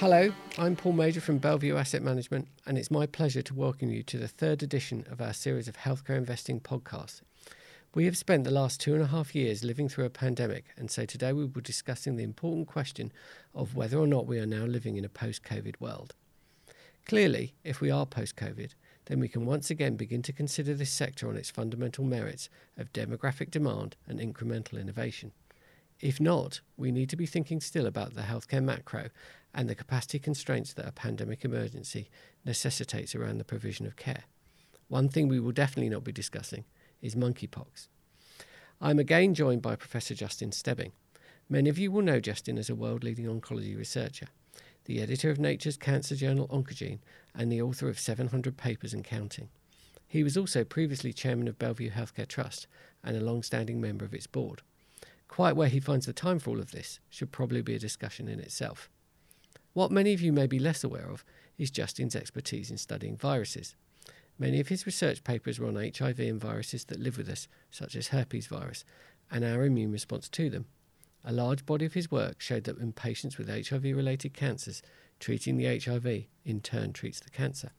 [0.00, 4.02] Hello, I'm Paul Major from Bellevue Asset Management, and it's my pleasure to welcome you
[4.02, 7.22] to the third edition of our series of healthcare investing podcasts.
[7.94, 10.90] We have spent the last two and a half years living through a pandemic, and
[10.90, 13.10] so today we will be discussing the important question
[13.54, 16.14] of whether or not we are now living in a post COVID world.
[17.06, 18.74] Clearly, if we are post COVID,
[19.06, 22.92] then we can once again begin to consider this sector on its fundamental merits of
[22.92, 25.32] demographic demand and incremental innovation.
[26.00, 29.08] If not, we need to be thinking still about the healthcare macro
[29.56, 32.10] and the capacity constraints that a pandemic emergency
[32.44, 34.24] necessitates around the provision of care.
[34.88, 36.64] One thing we will definitely not be discussing
[37.00, 37.88] is monkeypox.
[38.82, 40.92] I'm again joined by Professor Justin Stebbing.
[41.48, 44.26] Many of you will know Justin as a world leading oncology researcher,
[44.84, 46.98] the editor of Nature's cancer journal Oncogene,
[47.34, 49.48] and the author of 700 papers and counting.
[50.06, 52.66] He was also previously chairman of Bellevue Healthcare Trust
[53.02, 54.60] and a long standing member of its board.
[55.28, 58.28] Quite where he finds the time for all of this should probably be a discussion
[58.28, 58.90] in itself.
[59.76, 61.22] What many of you may be less aware of
[61.58, 63.74] is Justin's expertise in studying viruses.
[64.38, 67.94] Many of his research papers were on HIV and viruses that live with us, such
[67.94, 68.86] as herpes virus,
[69.30, 70.64] and our immune response to them.
[71.26, 74.80] A large body of his work showed that in patients with HIV related cancers,
[75.20, 77.72] treating the HIV in turn treats the cancer.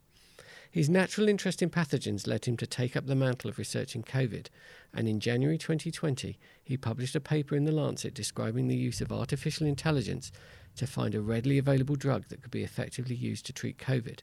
[0.69, 4.49] His natural interest in pathogens led him to take up the mantle of researching COVID,
[4.93, 9.11] and in January 2020, he published a paper in The Lancet describing the use of
[9.11, 10.31] artificial intelligence
[10.77, 14.19] to find a readily available drug that could be effectively used to treat COVID.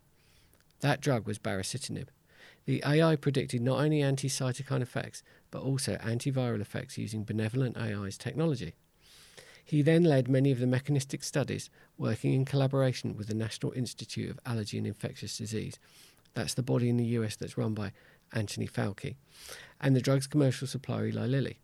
[0.80, 2.08] That drug was baricitinib.
[2.66, 8.74] The AI predicted not only anti cytokine effects, but also antiviral effects using BenevolentAI's technology.
[9.64, 14.30] He then led many of the mechanistic studies, working in collaboration with the National Institute
[14.30, 15.78] of Allergy and Infectious Disease,
[16.34, 17.92] that's the body in the US that's run by
[18.32, 19.14] Anthony Fauci,
[19.80, 21.58] and the drug's commercial supplier Eli Lilly.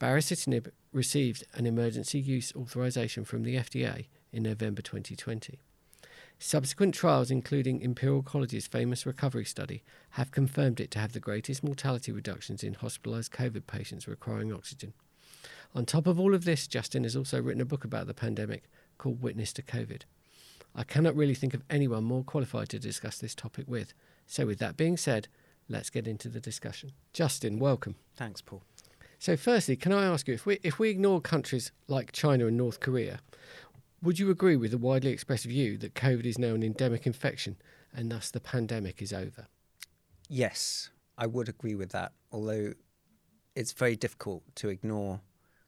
[0.00, 5.58] Baricitinib received an emergency use authorization from the FDA in November 2020.
[6.38, 11.62] Subsequent trials, including Imperial College's famous recovery study, have confirmed it to have the greatest
[11.62, 14.92] mortality reductions in hospitalized COVID patients requiring oxygen.
[15.74, 18.64] On top of all of this, Justin has also written a book about the pandemic
[18.98, 20.02] called Witness to COVID.
[20.74, 23.94] I cannot really think of anyone more qualified to discuss this topic with.
[24.26, 25.28] So, with that being said,
[25.68, 26.92] let's get into the discussion.
[27.12, 27.94] Justin, welcome.
[28.16, 28.62] Thanks, Paul.
[29.18, 32.56] So, firstly, can I ask you if we if we ignore countries like China and
[32.56, 33.20] North Korea,
[34.04, 37.56] would you agree with the widely expressed view that COVID is now an endemic infection
[37.92, 39.46] and thus the pandemic is over?
[40.28, 42.12] Yes, I would agree with that.
[42.30, 42.74] Although
[43.56, 45.20] it's very difficult to ignore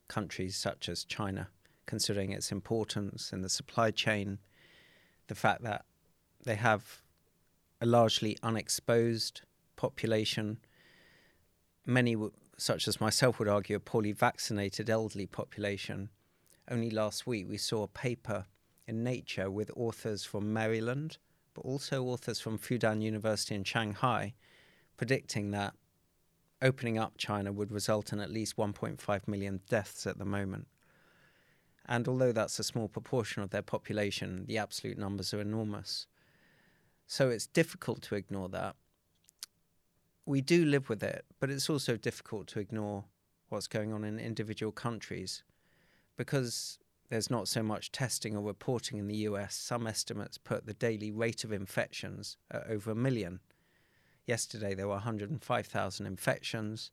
[0.08, 1.48] countries such as China,
[1.86, 4.38] considering its importance in the supply chain,
[5.28, 5.86] the fact that
[6.44, 7.02] they have
[7.80, 9.42] a largely unexposed
[9.76, 10.58] population.
[11.84, 12.16] Many,
[12.56, 16.10] such as myself, would argue a poorly vaccinated elderly population.
[16.68, 18.46] Only last week we saw a paper
[18.88, 21.18] in Nature with authors from Maryland,
[21.54, 24.34] but also authors from Fudan University in Shanghai,
[24.96, 25.74] predicting that
[26.60, 30.66] opening up China would result in at least 1.5 million deaths at the moment.
[31.86, 36.06] And although that's a small proportion of their population, the absolute numbers are enormous.
[37.06, 38.74] So it's difficult to ignore that.
[40.24, 43.04] We do live with it, but it's also difficult to ignore
[43.50, 45.44] what's going on in individual countries
[46.16, 46.78] because
[47.08, 49.54] there's not so much testing or reporting in the US.
[49.54, 53.40] Some estimates put the daily rate of infections at over a million.
[54.26, 56.90] Yesterday there were 105,000 infections.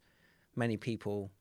[0.56, 1.31] Many people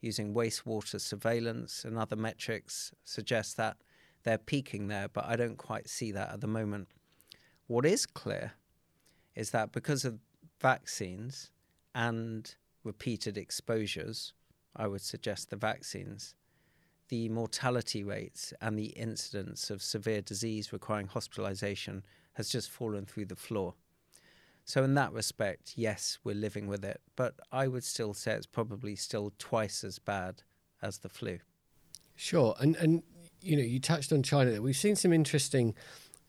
[0.00, 3.76] using wastewater surveillance and other metrics suggest that
[4.24, 6.88] they're peaking there, but I don't quite see that at the moment.
[7.66, 8.52] What is clear
[9.34, 10.18] is that because of
[10.60, 11.50] vaccines
[11.94, 12.54] and
[12.84, 14.32] repeated exposures,
[14.74, 16.34] I would suggest the vaccines,
[17.12, 22.02] the mortality rates and the incidence of severe disease requiring hospitalization
[22.32, 23.74] has just fallen through the floor.
[24.64, 28.46] So, in that respect, yes, we're living with it, but I would still say it's
[28.46, 30.42] probably still twice as bad
[30.80, 31.40] as the flu.
[32.16, 33.02] Sure, and and
[33.42, 34.62] you know you touched on China.
[34.62, 35.74] We've seen some interesting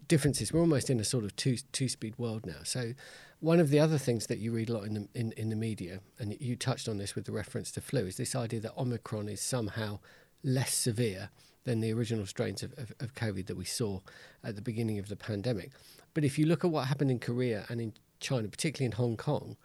[0.09, 0.51] differences.
[0.51, 2.63] We're almost in a sort of two two speed world now.
[2.63, 2.91] So,
[3.39, 5.55] one of the other things that you read a lot in the in, in the
[5.55, 8.77] media, and you touched on this with the reference to flu, is this idea that
[8.77, 9.99] Omicron is somehow
[10.43, 11.29] less severe
[11.63, 14.01] than the original strains of, of, of COVID that we saw
[14.43, 15.71] at the beginning of the pandemic.
[16.13, 19.17] But if you look at what happened in Korea and in China, particularly in Hong
[19.17, 19.57] Kong,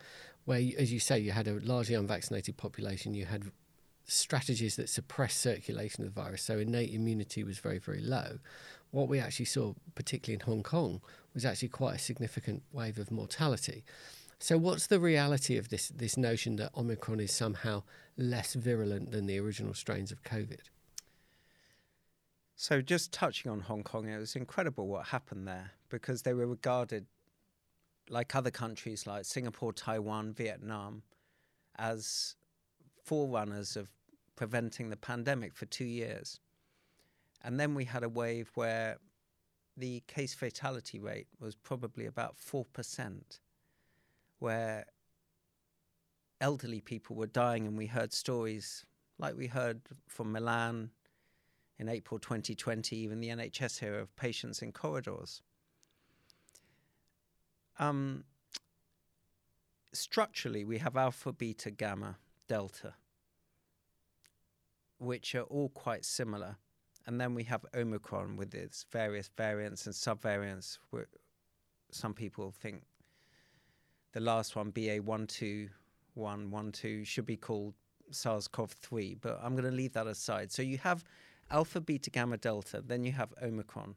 [0.45, 3.51] where, as you say, you had a largely unvaccinated population, you had
[4.07, 8.39] strategies that suppressed circulation of the virus, so innate immunity was very, very low.
[8.91, 11.03] What we actually saw, particularly in Hong Kong,
[11.35, 13.85] was actually quite a significant wave of mortality.
[14.41, 17.83] So, what's the reality of this this notion that Omicron is somehow
[18.17, 20.61] less virulent than the original strains of COVID?
[22.55, 26.47] So, just touching on Hong Kong, it was incredible what happened there because they were
[26.47, 27.07] regarded,
[28.09, 31.03] like other countries like Singapore, Taiwan, Vietnam,
[31.77, 32.37] as
[33.05, 33.89] forerunners of
[34.37, 36.39] preventing the pandemic for two years.
[37.43, 38.99] And then we had a wave where
[39.77, 42.65] the case fatality rate was probably about 4%,
[44.39, 44.87] where
[46.41, 48.85] elderly people were dying, and we heard stories
[49.19, 50.91] like we heard from Milan
[51.79, 55.43] in April 2020, even the NHS here, of patients in corridors.
[57.79, 58.25] Um,
[59.93, 62.17] structurally, we have alpha, beta, gamma,
[62.49, 62.95] delta,
[64.99, 66.57] which are all quite similar.
[67.07, 70.79] And then we have Omicron with its various variants and subvariants.
[70.91, 71.07] Where
[71.91, 72.83] some people think
[74.13, 77.75] the last one, BA12112, should be called
[78.11, 80.51] SARS CoV 3, but I'm going to leave that aside.
[80.53, 81.05] So you have
[81.51, 83.95] alpha, beta, gamma, delta, then you have Omicron.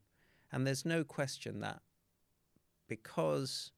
[0.51, 1.81] And there's no question that
[2.87, 3.71] because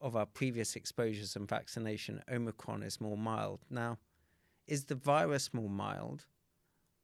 [0.00, 3.60] of our previous exposures and vaccination, Omicron is more mild.
[3.68, 3.98] Now,
[4.66, 6.26] is the virus more mild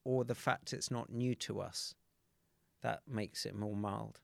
[0.04, 1.94] or the fact it's not new to us
[2.82, 4.20] that makes it more mild?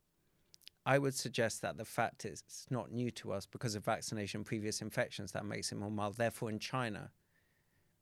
[0.88, 4.43] I would suggest that the fact is it's not new to us because of vaccination,
[4.43, 6.17] previous infections, that makes it more mild.
[6.17, 7.11] Therefore, in China,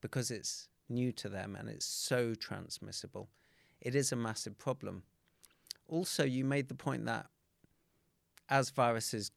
[0.00, 3.28] because it's new to them and it's so transmissible,
[3.80, 5.02] it is a massive problem.
[5.88, 7.26] Also, you made the point that
[8.48, 9.32] as viruses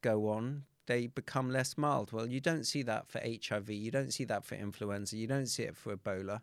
[0.00, 2.12] go on, they become less mild.
[2.12, 5.46] Well, you don't see that for HIV, you don't see that for influenza, you don't
[5.46, 6.42] see it for Ebola.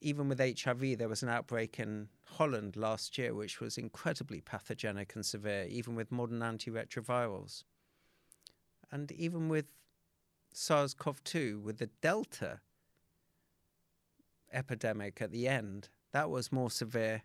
[0.00, 5.14] Even with HIV, there was an outbreak in Holland last year, which was incredibly pathogenic
[5.14, 7.64] and severe, even with modern antiretrovirals.
[8.90, 9.66] And even with
[10.52, 12.60] SARS CoV 2 with the Delta
[14.52, 17.22] epidemic at the end, that was more severe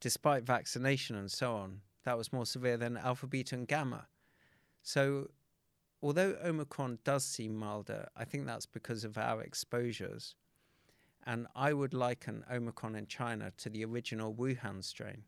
[0.00, 1.80] despite vaccination and so on.
[2.04, 4.08] That was more severe than alpha, beta, and gamma.
[4.82, 5.30] So,
[6.02, 10.34] although Omicron does seem milder, I think that's because of our exposures.
[11.24, 15.22] And I would liken Omicron in China to the original Wuhan strain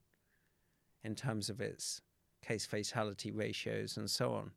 [1.04, 2.00] in terms of its
[2.42, 4.50] case fatality ratios and so on.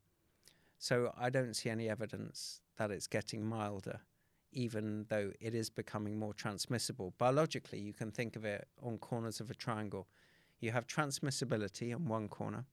[0.79, 3.99] So I don't see any evidence that it's getting milder,
[4.51, 7.13] even though it is becoming more transmissible.
[7.17, 10.07] Biologically, you can think of it on corners of a triangle.
[10.59, 12.65] You have transmissibility on one corner,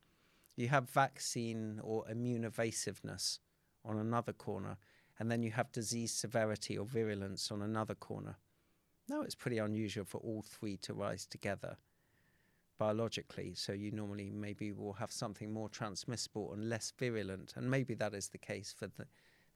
[0.56, 3.40] you have vaccine or immune evasiveness
[3.84, 4.78] on another corner,
[5.18, 8.36] and then you have disease severity or virulence on another corner.
[9.08, 11.76] Now, it's pretty unusual for all three to rise together
[12.78, 13.54] biologically.
[13.54, 18.14] So you normally maybe will have something more transmissible and less virulent, and maybe that
[18.14, 19.06] is the case for the,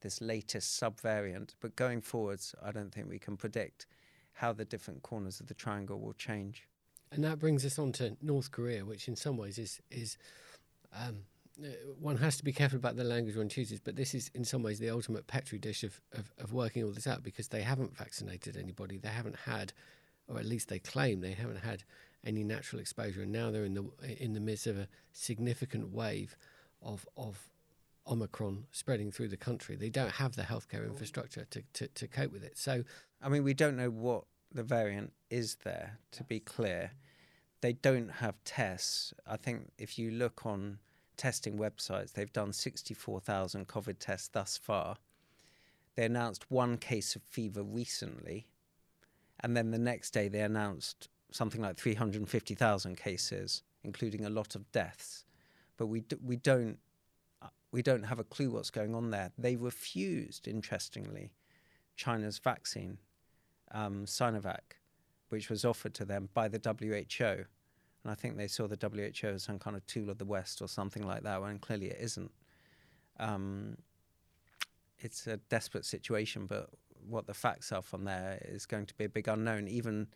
[0.00, 1.54] this latest subvariant.
[1.60, 3.86] But going forwards, I don't think we can predict
[4.34, 6.68] how the different corners of the triangle will change.
[7.10, 10.18] And that brings us on to North Korea, which in some ways is is
[10.92, 11.24] um,
[11.62, 11.68] Uh,
[11.98, 14.62] one has to be careful about the language one chooses, but this is in some
[14.62, 17.96] ways the ultimate petri dish of, of, of working all this out because they haven't
[17.96, 18.96] vaccinated anybody.
[18.96, 19.72] They haven't had,
[20.28, 21.82] or at least they claim they haven't had
[22.24, 23.84] any natural exposure, and now they're in the
[24.22, 26.36] in the midst of a significant wave
[26.80, 27.48] of of
[28.06, 29.76] Omicron spreading through the country.
[29.76, 32.56] They don't have the healthcare infrastructure to, to, to cope with it.
[32.56, 32.84] So,
[33.22, 35.98] I mean, we don't know what the variant is there.
[36.12, 36.92] To be clear,
[37.60, 39.12] they don't have tests.
[39.26, 40.78] I think if you look on
[41.18, 44.96] testing websites, they've done 64,000 COVID tests thus far.
[45.94, 48.46] They announced one case of fever recently,
[49.40, 54.70] and then the next day they announced something like 350,000 cases, including a lot of
[54.72, 55.24] deaths.
[55.76, 56.78] But we, do, we, don't,
[57.70, 59.32] we don't have a clue what's going on there.
[59.36, 61.32] They refused, interestingly,
[61.96, 62.98] China's vaccine,
[63.72, 64.78] um, Sinovac,
[65.28, 67.44] which was offered to them by the WHO.
[68.02, 70.62] And I think they saw the WHO as some kind of tool of the West
[70.62, 72.30] or something like that, when clearly it isn't.
[73.18, 73.76] Um,
[75.00, 76.70] it's a desperate situation, but
[77.08, 79.68] what the facts are from there is going to be a big unknown.
[79.68, 80.08] Even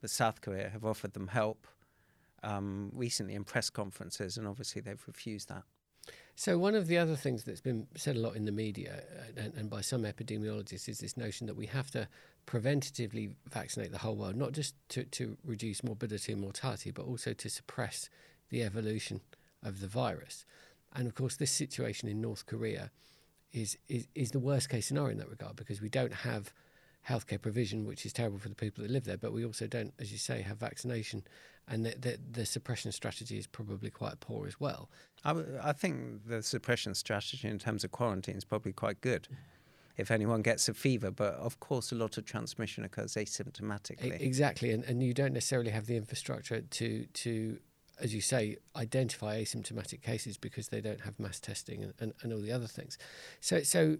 [0.00, 1.66] the South Korea have offered them help
[2.42, 5.64] um, recently in press conferences, and obviously they've refused that.
[6.38, 9.40] So, one of the other things that's been said a lot in the media uh,
[9.40, 12.06] and, and, by some epidemiologists is this notion that we have to
[12.46, 17.32] preventatively vaccinate the whole world, not just to, to reduce morbidity and mortality, but also
[17.32, 18.10] to suppress
[18.50, 19.22] the evolution
[19.62, 20.44] of the virus.
[20.94, 22.90] And of course, this situation in North Korea
[23.52, 26.52] is, is, is the worst case scenario in that regard because we don't have
[27.08, 29.16] healthcare provision, which is terrible for the people that live there.
[29.16, 31.22] But we also don't, as you say, have vaccination,
[31.68, 34.88] and the, the, the suppression strategy is probably quite poor as well.
[35.24, 39.28] I, I, think the suppression strategy in terms of quarantine is probably quite good.
[39.96, 41.10] if anyone gets a fever.
[41.10, 44.20] But of course, a lot of transmission occurs asymptomatically.
[44.20, 47.58] Exactly, and, and you don't necessarily have the infrastructure to to
[47.98, 52.30] as you say, identify asymptomatic cases because they don't have mass testing and, and, and
[52.30, 52.98] all the other things.
[53.40, 53.96] So so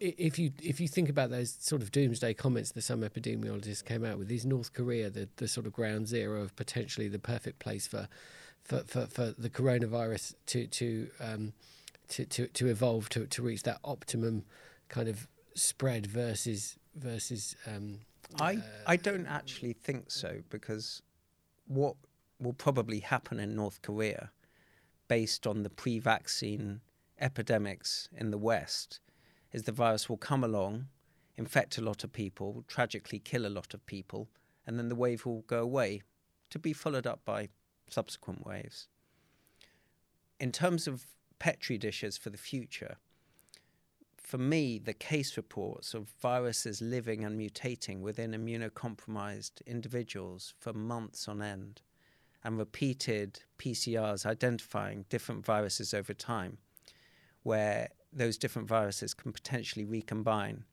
[0.00, 4.04] if you if you think about those sort of doomsday comments that some epidemiologists came
[4.04, 7.58] out with, is North Korea the, the sort of ground zero of potentially the perfect
[7.58, 8.08] place for
[8.62, 11.52] for, for, for the coronavirus to to, um,
[12.08, 14.44] to to to evolve to, to reach that optimum
[14.88, 18.00] kind of spread versus versus um,
[18.40, 21.02] I uh, I don't actually think so because
[21.66, 21.96] what
[22.40, 24.30] will probably happen in North Korea
[25.06, 26.80] based on the pre-vaccine
[27.20, 29.00] epidemics in the West
[29.54, 30.88] is the virus will come along,
[31.36, 34.28] infect a lot of people, tragically kill a lot of people,
[34.66, 36.02] and then the wave will go away
[36.50, 37.48] to be followed up by
[37.88, 38.88] subsequent waves.
[40.40, 41.06] In terms of
[41.38, 42.96] petri dishes for the future,
[44.18, 51.28] for me, the case reports of viruses living and mutating within immunocompromised individuals for months
[51.28, 51.80] on end
[52.42, 56.58] and repeated PCRs identifying different viruses over time,
[57.44, 60.64] where those different viruses can potentially recombine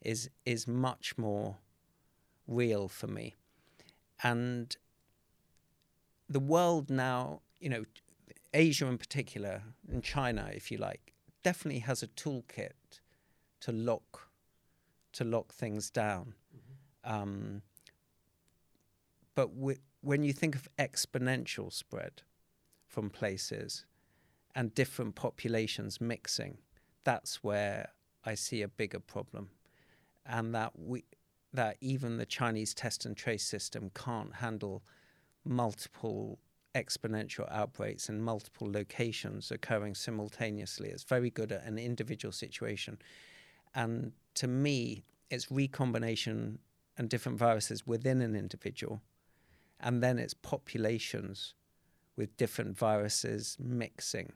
[0.00, 1.56] is is much more
[2.46, 3.34] real for me.
[4.22, 4.76] And
[6.28, 7.84] the world now, you know,
[8.52, 13.00] Asia in particular, and China, if you like, definitely has a toolkit
[13.60, 14.28] to lock
[15.12, 16.34] to lock things down.
[16.54, 17.14] Mm-hmm.
[17.14, 17.62] Um,
[19.34, 19.50] but
[20.00, 22.22] when you think of exponential spread
[22.86, 23.84] from places,
[24.54, 26.58] and different populations mixing,
[27.04, 27.90] that's where
[28.24, 29.50] I see a bigger problem.
[30.26, 31.04] And that we
[31.52, 34.82] that even the Chinese test and trace system can't handle
[35.44, 36.40] multiple
[36.74, 40.88] exponential outbreaks in multiple locations occurring simultaneously.
[40.88, 42.98] It's very good at an individual situation.
[43.72, 46.58] And to me, it's recombination
[46.98, 49.00] and different viruses within an individual,
[49.78, 51.54] and then it's populations
[52.16, 54.32] with different viruses mixing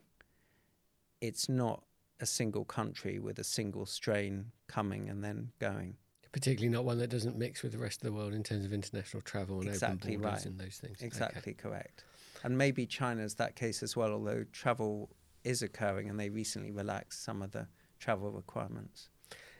[1.20, 1.84] it's not
[2.20, 5.96] a single country with a single strain coming and then going.
[6.32, 8.72] Particularly not one that doesn't mix with the rest of the world in terms of
[8.72, 10.46] international travel and exactly open borders right.
[10.46, 11.00] and those things.
[11.00, 11.62] Exactly okay.
[11.62, 12.04] correct.
[12.44, 15.10] And maybe China's that case as well, although travel
[15.44, 17.66] is occurring and they recently relaxed some of the
[17.98, 19.08] travel requirements.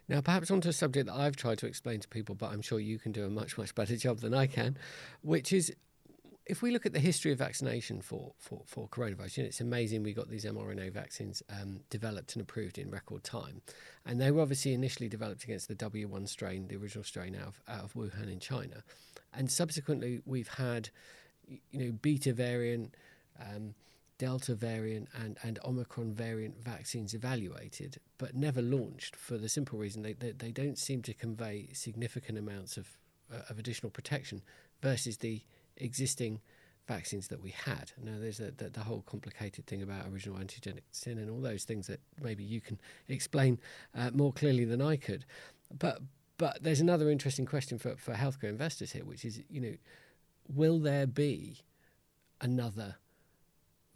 [0.08, 2.80] Now, perhaps onto a subject that I've tried to explain to people, but I'm sure
[2.80, 4.78] you can do a much, much better job than I can,
[5.22, 5.72] which is
[6.48, 9.60] if we look at the history of vaccination for, for, for coronavirus, you know, it's
[9.60, 13.60] amazing we got these mRNA vaccines um, developed and approved in record time.
[14.06, 17.60] And they were obviously initially developed against the W1 strain, the original strain out of,
[17.68, 18.82] out of Wuhan in China.
[19.34, 20.88] And subsequently, we've had,
[21.46, 22.94] you know, beta variant,
[23.38, 23.74] um,
[24.16, 30.02] Delta variant, and, and Omicron variant vaccines evaluated, but never launched for the simple reason
[30.02, 32.88] they, they, they don't seem to convey significant amounts of,
[33.32, 34.42] uh, of additional protection
[34.80, 35.42] versus the
[35.78, 36.40] existing
[36.86, 37.92] vaccines that we had.
[38.02, 41.64] Now, there's a, the, the, whole complicated thing about original antigenic sin and all those
[41.64, 43.58] things that maybe you can explain
[43.94, 45.26] uh, more clearly than I could.
[45.78, 46.00] But
[46.38, 49.74] but there's another interesting question for, for healthcare investors here, which is, you know,
[50.48, 51.58] will there be
[52.40, 52.94] another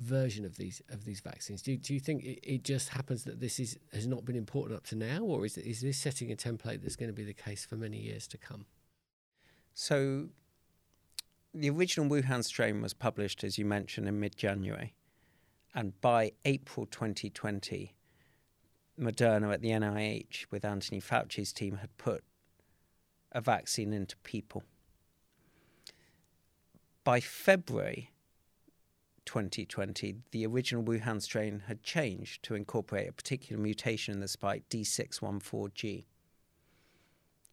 [0.01, 1.63] version of these of these vaccines?
[1.63, 4.77] Do, do you think it, it just happens that this is has not been important
[4.77, 7.33] up to now, or is is this setting a template that's going to be the
[7.33, 8.67] case for many years to come?
[9.73, 10.29] So
[11.55, 14.95] the original Wuhan strain was published, as you mentioned, in mid January.
[15.75, 17.95] And by April 2020,
[18.99, 22.25] Moderna at the NIH, with Anthony Fauci's team, had put
[23.33, 24.65] a vaccine into people.
[27.05, 28.11] By February
[29.25, 34.69] 2020, the original Wuhan strain had changed to incorporate a particular mutation in the spike
[34.69, 36.05] D614G.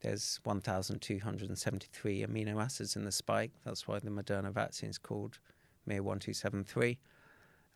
[0.02, 3.52] There's 1,273 amino acids in the spike.
[3.66, 5.40] That's why the Moderna vaccine is called
[5.88, 6.98] mRNA-1273.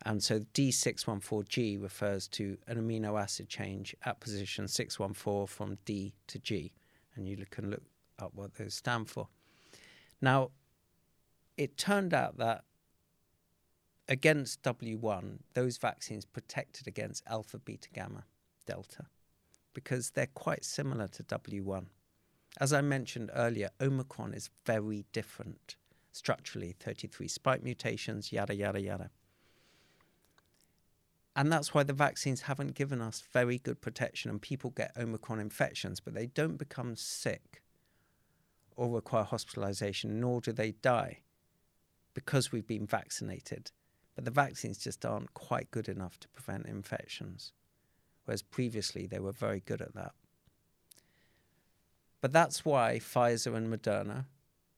[0.05, 6.39] And so D614G refers to an amino acid change at position 614 from D to
[6.39, 6.73] G.
[7.15, 7.83] And you can look
[8.19, 9.27] up what those stand for.
[10.21, 10.51] Now,
[11.57, 12.63] it turned out that
[14.07, 18.23] against W1, those vaccines protected against alpha, beta, gamma,
[18.65, 19.05] delta,
[19.73, 21.85] because they're quite similar to W1.
[22.59, 25.75] As I mentioned earlier, Omicron is very different
[26.11, 29.09] structurally 33 spike mutations, yada, yada, yada.
[31.35, 35.39] And that's why the vaccines haven't given us very good protection, and people get Omicron
[35.39, 37.63] infections, but they don't become sick
[38.75, 41.21] or require hospitalization, nor do they die
[42.13, 43.71] because we've been vaccinated.
[44.15, 47.51] But the vaccines just aren't quite good enough to prevent infections,
[48.25, 50.13] whereas previously they were very good at that.
[52.23, 54.27] But that's why Pfizer and Moderna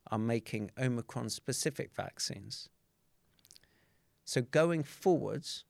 [0.09, 2.69] are making Omicron specific vaccines.
[4.23, 5.63] So going forwards,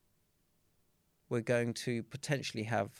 [1.27, 2.91] we're going to potentially have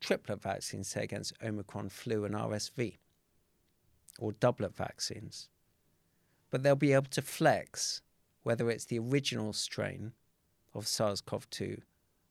[0.00, 2.96] triplet vaccines, say, against Omicron, flu, and RSV,
[4.18, 5.48] or doublet vaccines.
[6.50, 8.02] But they'll be able to flex
[8.42, 10.10] whether it's the original strain
[10.74, 11.82] of SARS CoV 2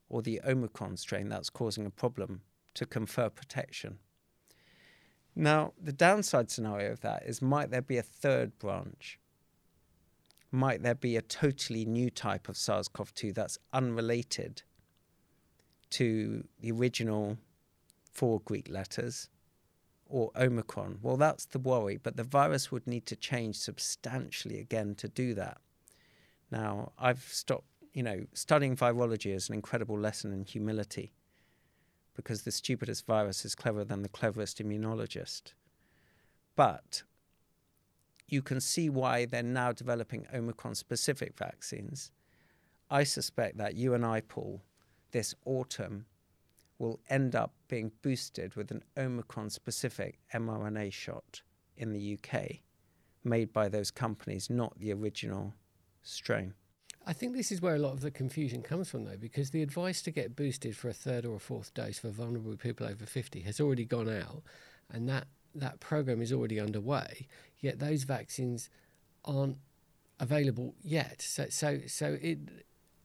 [0.09, 2.41] or the Omicron strain that's causing a problem
[2.73, 3.99] to confer protection.
[5.39, 9.19] Now, the downside scenario of that is might there be a third branch?
[10.51, 14.63] Might there be a totally new type of SARS CoV 2 that's unrelated
[15.91, 17.37] to the original
[18.11, 19.29] four Greek letters
[20.07, 20.97] or Omicron?
[21.03, 25.35] Well, that's the worry, but the virus would need to change substantially again to do
[25.35, 25.59] that.
[26.49, 31.13] Now, I've stopped, you know, studying virology is an incredible lesson in humility
[32.17, 35.53] because the stupidest virus is cleverer than the cleverest immunologist.
[36.57, 37.03] But
[38.27, 42.11] you can see why they're now developing Omicron specific vaccines.
[42.89, 44.61] I suspect that you and I, Paul,
[45.11, 46.07] this autumn
[46.79, 51.41] will end up being boosted with an Omicron specific mRNA shot
[51.77, 52.57] in the UK
[53.23, 55.53] made by those companies, not the original
[56.01, 56.53] strain.
[57.07, 59.61] I think this is where a lot of the confusion comes from, though, because the
[59.63, 63.05] advice to get boosted for a third or a fourth dose for vulnerable people over
[63.05, 64.43] 50 has already gone out,
[64.91, 67.27] and that, that program is already underway,
[67.61, 68.69] yet those vaccines
[69.23, 69.57] aren't
[70.19, 71.21] available yet.
[71.21, 72.39] So, so, so it,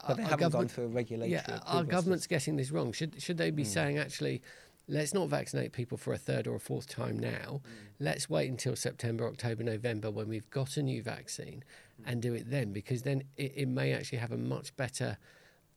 [0.04, 1.30] but they haven't gone through a regulatory.
[1.30, 2.92] Yeah, our government's getting this wrong.
[2.92, 3.66] Should should they be mm.
[3.66, 4.42] saying actually,
[4.88, 7.60] let's not vaccinate people for a third or a fourth time now.
[7.64, 7.70] Mm.
[8.00, 11.64] Let's wait until September, October, November when we've got a new vaccine,
[12.00, 12.10] mm.
[12.10, 15.18] and do it then because then it, it may actually have a much better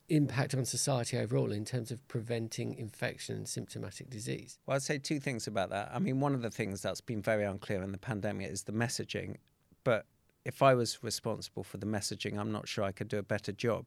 [0.10, 4.60] impact on society overall in terms of preventing infection and symptomatic disease?
[4.66, 5.92] Well, I'd say two things about that.
[5.94, 8.72] I mean, one of the things that's been very unclear in the pandemic is the
[8.72, 9.38] messaging.
[9.84, 10.06] But
[10.44, 13.52] if I was responsible for the messaging, I'm not sure I could do a better
[13.52, 13.86] job.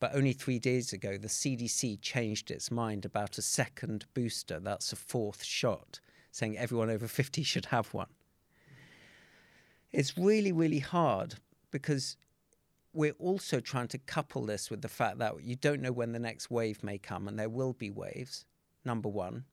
[0.00, 4.60] But only three days ago, the CDC changed its mind about a second booster.
[4.60, 8.08] That's a fourth shot, saying everyone over 50 should have one.
[9.90, 11.34] It's really, really hard
[11.70, 12.16] because
[12.92, 16.18] we're also trying to couple this with the fact that you don't know when the
[16.18, 18.44] next wave may come, and there will be waves,
[18.84, 19.44] number one.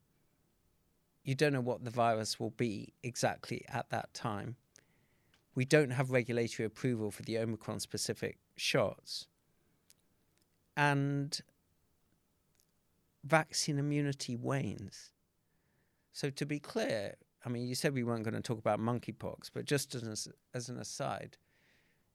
[1.24, 4.54] You don't know what the virus will be exactly at that time.
[5.56, 9.26] We don't have regulatory approval for the Omicron specific shots
[10.76, 11.40] and
[13.24, 15.10] vaccine immunity wanes.
[16.12, 19.50] So, to be clear, I mean, you said we weren't going to talk about monkeypox,
[19.52, 21.36] but just as, as an aside,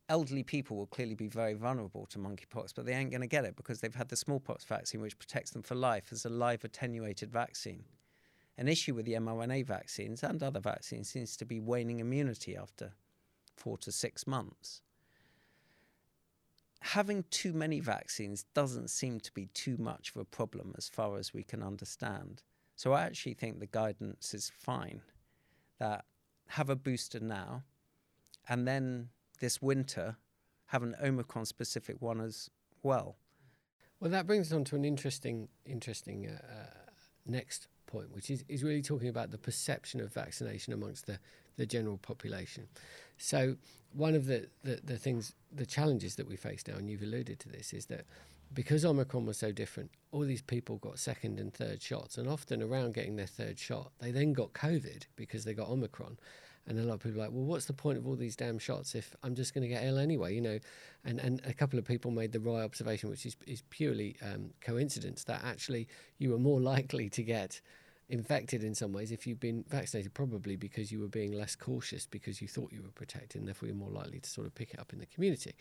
[0.10, 3.46] elderly people will clearly be very vulnerable to monkeypox, but they ain't going to get
[3.46, 6.64] it because they've had the smallpox vaccine, which protects them for life as a live
[6.64, 7.84] attenuated vaccine.
[8.58, 12.92] An issue with the mRNA vaccines and other vaccines seems to be waning immunity after
[13.56, 14.82] four to six months
[16.82, 21.18] having too many vaccines doesn't seem to be too much of a problem as far
[21.18, 22.42] as we can understand.
[22.76, 25.02] So I actually think the guidance is fine
[25.80, 26.06] that
[26.48, 27.64] have a booster now
[28.50, 30.18] and then this winter
[30.68, 32.50] have an Omicron specific one as
[32.82, 33.18] well.
[34.00, 36.80] Well, that brings us on to an interesting, interesting uh, uh,
[37.26, 41.20] next point, which is, is really talking about the perception of vaccination amongst the,
[41.58, 42.68] the general population.
[43.18, 43.58] So,
[43.94, 47.40] one of the, the, the things, the challenges that we face now, and you've alluded
[47.40, 48.06] to this, is that
[48.54, 52.62] because Omicron was so different, all these people got second and third shots, and often
[52.62, 56.18] around getting their third shot, they then got COVID because they got Omicron.
[56.68, 58.60] And a lot of people are like, well, what's the point of all these damn
[58.60, 60.60] shots if I'm just going to get ill anyway, you know?
[61.04, 64.52] And and a couple of people made the right observation, which is is purely um,
[64.62, 65.88] coincidence, that actually
[66.20, 67.62] you were more likely to get
[68.12, 72.06] infected in some ways if you've been vaccinated, probably because you were being less cautious
[72.06, 74.74] because you thought you were protected, and therefore you're more likely to sort of pick
[74.74, 75.56] it up in the community.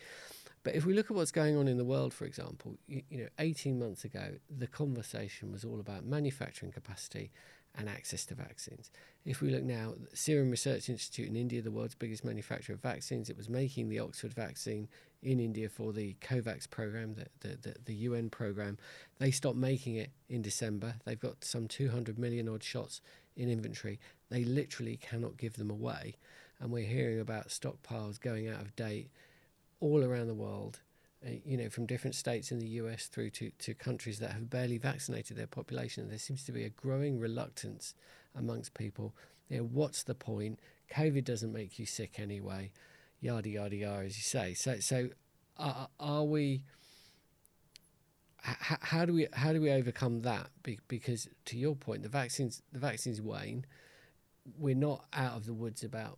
[0.63, 3.17] But if we look at what's going on in the world, for example, you, you
[3.19, 7.31] know, 18 months ago, the conversation was all about manufacturing capacity
[7.75, 8.91] and access to vaccines.
[9.25, 13.29] If we look now, Serum Research Institute in India, the world's biggest manufacturer of vaccines,
[13.29, 14.89] it was making the Oxford vaccine
[15.23, 18.77] in India for the COVAX program, the, the, the, the, UN program.
[19.19, 20.95] They stopped making it in December.
[21.05, 23.01] They've got some 200 million odd shots
[23.35, 23.99] in inventory.
[24.29, 26.15] They literally cannot give them away.
[26.59, 29.09] And we're hearing about stockpiles going out of date
[29.79, 30.79] all around the world.
[31.23, 34.49] Uh, you know, from different states in the US through to, to countries that have
[34.49, 36.09] barely vaccinated their population.
[36.09, 37.93] There seems to be a growing reluctance
[38.35, 39.13] amongst people.
[39.49, 40.59] You know, what's the point?
[40.91, 42.71] COVID doesn't make you sick anyway
[43.21, 44.53] yada yada yada, as you say.
[44.55, 45.09] So so
[45.57, 46.63] are, are we?
[48.47, 50.49] H- how do we how do we overcome that?
[50.63, 53.65] Be- because to your point, the vaccines the vaccines wane.
[54.57, 56.17] we're not out of the woods about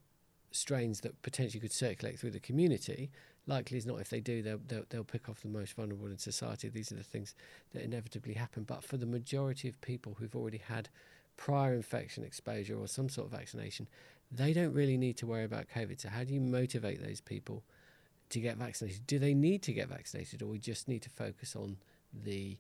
[0.52, 3.12] strains that potentially could circulate through the community.
[3.48, 6.18] Likely is not if they do, they'll, they'll, they'll pick off the most vulnerable in
[6.18, 6.70] society.
[6.70, 7.36] These are the things
[7.74, 8.64] that inevitably happen.
[8.64, 10.90] But for the majority of people who've already had
[11.38, 13.88] prior infection exposure or some sort of vaccination,
[14.32, 16.02] they don't really need to worry about COVID.
[16.02, 17.64] So, how do you motivate those people
[18.30, 19.06] to get vaccinated?
[19.06, 21.78] Do they need to get vaccinated, or we just need to focus on
[22.14, 22.58] the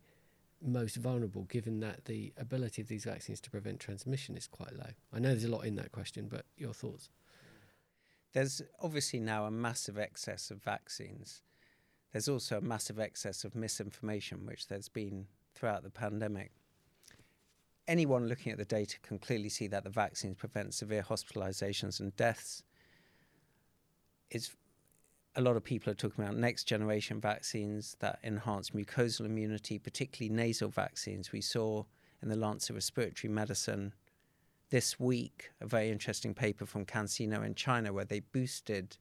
[0.62, 4.92] most vulnerable, given that the ability of these vaccines to prevent transmission is quite low?
[5.12, 7.10] I know there's a lot in that question, but your thoughts?
[8.34, 11.42] There's obviously now a massive excess of vaccines.
[12.12, 16.52] There's also a massive excess of misinformation, which there's been throughout the pandemic
[17.88, 22.16] anyone looking at the data can clearly see that the vaccines prevent severe hospitalizations and
[22.16, 22.64] deaths.
[24.30, 24.56] It's
[25.36, 30.34] a lot of people are talking about next generation vaccines that enhance mucosal immunity, particularly
[30.34, 31.32] nasal vaccines.
[31.32, 31.84] We saw
[32.22, 33.94] in the Lancet Respiratory Medicine
[34.70, 38.98] this week a very interesting paper from CanSino in China where they boosted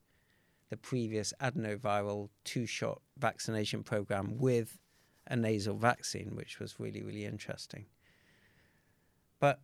[0.69, 4.79] the previous adenoviral two shot vaccination program with
[5.27, 7.85] a nasal vaccine, which was really, really interesting.
[9.43, 9.59] But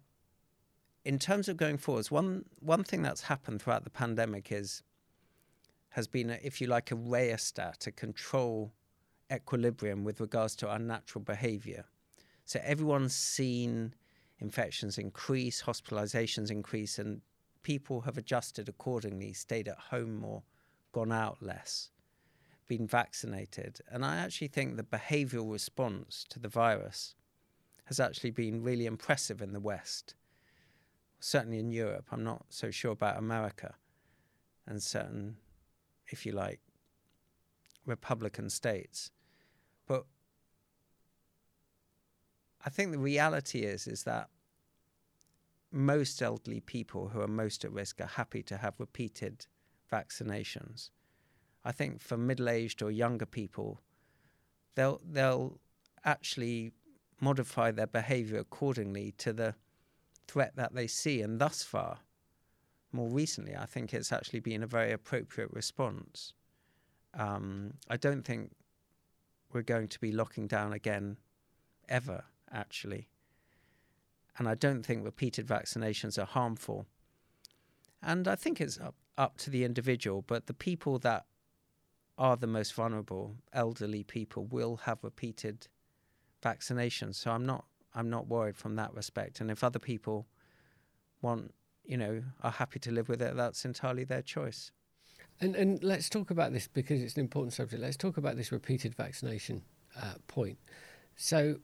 [1.06, 4.84] in terms of going forwards, one one thing that's happened throughout the pandemic is
[5.92, 8.74] has been, a, if you like, a rheostat, a control
[9.32, 11.86] equilibrium with regards to our natural behaviour.
[12.44, 13.94] So everyone's seen
[14.40, 17.22] infections increase, hospitalizations increase, and
[17.64, 20.44] people have adjusted accordingly, stayed at home more,
[20.92, 21.90] gone out less,
[22.68, 23.80] been vaccinated.
[23.90, 27.16] And I actually think the behavioral response to the virus
[27.90, 30.14] has actually been really impressive in the West.
[31.20, 33.74] Certainly in Europe, I'm not so sure about America
[34.68, 35.38] and certain,
[36.08, 36.60] if you like,
[37.88, 39.10] Republican states.
[39.88, 40.06] But
[42.64, 44.30] I think the reality is is that
[45.72, 49.48] most elderly people who are most at risk are happy to have repeated
[49.92, 50.92] vaccinations.
[51.66, 53.82] I think for middle-aged or younger people,
[54.76, 55.60] they'll they'll
[56.06, 56.72] actually
[57.20, 59.56] modify their behavior accordingly to the
[60.28, 61.22] threat that they see.
[61.22, 62.00] And thus far,
[62.92, 66.34] more recently, I think it's actually been a very appropriate response.
[67.14, 68.52] Um, I don't think
[69.52, 71.18] we're going to be locking down again
[71.88, 73.10] ever, actually.
[74.38, 76.86] And I don't think repeated vaccinations are harmful.
[78.02, 81.26] And I think it's up, up to the individual, but the people that
[82.18, 85.68] are the most vulnerable, elderly people, will have repeated
[86.42, 87.16] vaccinations.
[87.16, 89.42] So I'm not I'm not worried from that respect.
[89.42, 90.28] And if other people
[91.22, 94.72] want, you know, are happy to live with it, that's entirely their choice.
[95.42, 97.82] And and let's talk about this because it's an important subject.
[97.82, 99.64] Let's talk about this repeated vaccination
[100.02, 100.58] uh, point.
[101.16, 101.58] So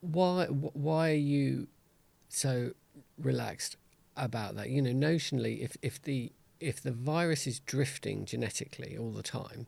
[0.00, 1.68] why why are you
[2.28, 2.72] so
[3.18, 3.76] relaxed
[4.16, 4.70] about that?
[4.70, 9.66] You know, notionally, if if the if the virus is drifting genetically all the time,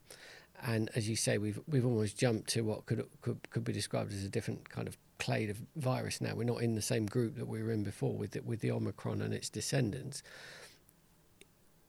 [0.67, 4.13] and as you say, we've we've almost jumped to what could could could be described
[4.13, 6.35] as a different kind of clade of virus now.
[6.35, 8.71] We're not in the same group that we were in before with the, with the
[8.71, 10.23] Omicron and its descendants.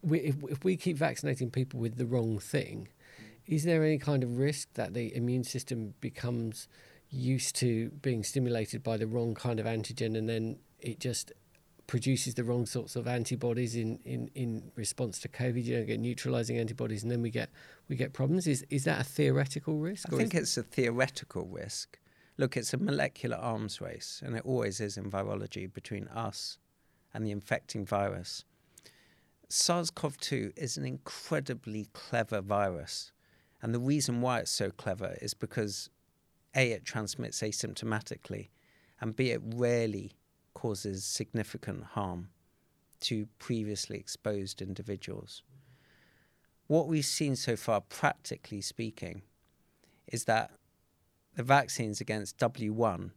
[0.01, 2.87] We, if, if we keep vaccinating people with the wrong thing,
[3.45, 6.67] is there any kind of risk that the immune system becomes
[7.09, 11.33] used to being stimulated by the wrong kind of antigen and then it just
[11.89, 15.63] produces the wrong sorts of antibodies in, in, in response to COVID.
[15.63, 17.49] You don't get neutralizing antibodies, and then we get
[17.89, 18.47] we get problems.
[18.47, 20.13] Is is that a theoretical risk?
[20.13, 21.99] I think it's a theoretical risk.
[22.37, 26.57] Look, it's a molecular arms race, and it always is in virology between us
[27.13, 28.45] and the infecting virus.
[29.49, 33.11] SARS-CoV-2 is an incredibly clever virus,
[33.61, 35.89] and the reason why it's so clever is because
[36.55, 38.49] a it transmits asymptomatically,
[39.01, 40.13] and b it rarely
[40.53, 42.29] causes significant harm
[43.01, 45.41] to previously exposed individuals.
[46.69, 49.23] What we've seen so far, practically speaking,
[50.05, 50.51] is that
[51.33, 53.09] the vaccines against W1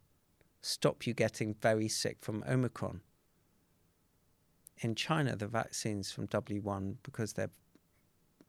[0.62, 3.03] stop you getting very sick from Omicron.
[4.79, 7.51] In China, the vaccines from W1, because they're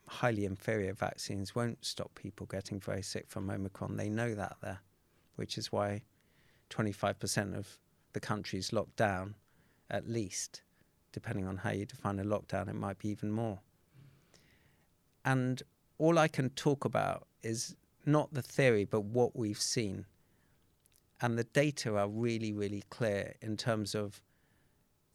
[0.08, 3.98] highly inferior vaccines, won't stop people getting very sick from Omicron.
[3.98, 4.80] They know that there,
[5.36, 6.04] which is why
[6.70, 7.78] 25% of
[8.14, 9.36] the country's locked down,
[9.90, 10.62] at least,
[11.12, 13.60] depending on how you define a lockdown, it might be even more.
[15.26, 15.62] And
[15.98, 20.06] all I can talk about is not the theory, but what we've seen.
[21.22, 24.22] And the data are really, really clear in terms of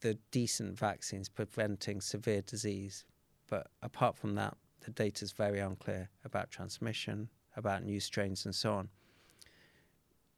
[0.01, 3.05] the decent vaccines preventing severe disease.
[3.49, 8.55] But apart from that, the data is very unclear about transmission, about new strains, and
[8.55, 8.89] so on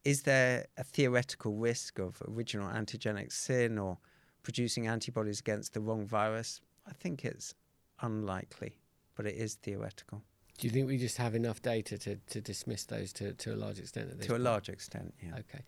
[0.04, 3.98] is there a theoretical risk of original antigenic sin or
[4.42, 7.54] producing antibodies against the wrong virus, I think it's
[8.00, 8.78] unlikely,
[9.20, 10.22] but it is theoretical.
[10.56, 13.54] Do you think we just have enough data to, to dismiss those to, to a
[13.54, 14.08] large extent?
[14.10, 14.40] At this to point?
[14.40, 15.32] a large extent, yeah.
[15.32, 15.62] Okay.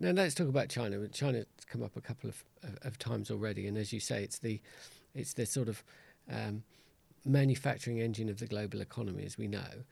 [0.00, 1.06] Now let's talk about China.
[1.06, 4.40] China's come up a couple of, of, of times already, and as you say, it's
[4.40, 4.60] the
[5.14, 5.84] it's the sort of
[6.28, 6.64] um,
[7.24, 9.84] manufacturing engine of the global economy, as we know.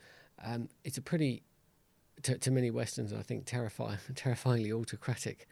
[0.44, 1.44] Um, it's a pretty,
[2.24, 5.46] to, to many Westerns, I think, terrifying, terrifyingly autocratic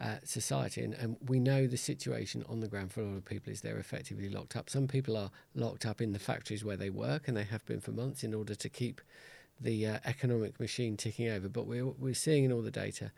[0.00, 0.82] uh, society.
[0.82, 3.60] And, and we know the situation on the ground for a lot of people is
[3.60, 4.70] they're effectively locked up.
[4.70, 7.80] Some people are locked up in the factories where they work, and they have been
[7.80, 9.00] for months in order to keep
[9.60, 11.48] the uh, economic machine ticking over.
[11.48, 13.10] But we're, we're seeing in all the data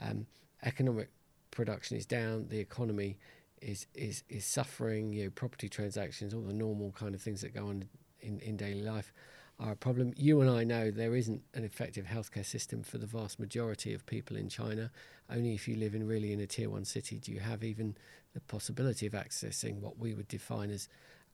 [0.00, 0.26] um,
[0.62, 1.08] economic
[1.50, 3.18] production is down, the economy
[3.60, 7.54] is, is, is suffering, you know, property transactions, all the normal kind of things that
[7.54, 7.88] go on
[8.20, 9.12] in, in daily life
[9.60, 10.14] are a problem.
[10.16, 14.06] You and I know there isn't an effective healthcare system for the vast majority of
[14.06, 14.90] people in China.
[15.30, 17.96] Only if you live in really in a tier one city do you have even
[18.32, 20.88] the possibility of accessing what we would define as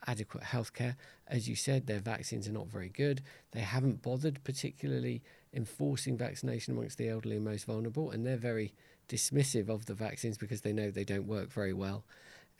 [0.06, 0.96] adequate healthcare.
[1.28, 3.22] As you said, their vaccines are not very good.
[3.52, 8.74] They haven't bothered particularly enforcing vaccination amongst the elderly and most vulnerable, and they're very
[9.08, 12.04] dismissive of the vaccines because they know they don't work very well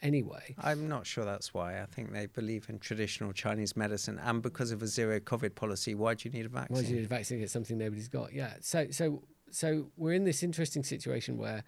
[0.03, 0.55] anyway.
[0.59, 1.81] I'm not sure that's why.
[1.81, 5.95] I think they believe in traditional Chinese medicine, and because of a zero COVID policy,
[5.95, 6.77] why do you need a vaccine?
[6.77, 8.33] Why do you need a vaccine against something nobody's got?
[8.33, 8.55] Yeah.
[8.61, 11.65] So, so, so we're in this interesting situation where